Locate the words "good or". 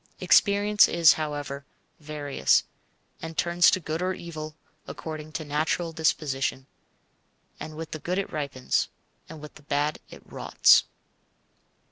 3.79-4.15